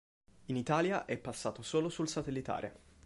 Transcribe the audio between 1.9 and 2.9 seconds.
satellitare.